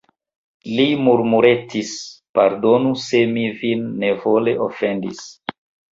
Li 0.77 0.85
murmuretis: 1.07 1.91
pardonu, 2.39 2.95
se 3.05 3.21
mi 3.35 3.47
vin 3.61 3.87
nevole 4.05 4.57
ofendis. 4.69 5.25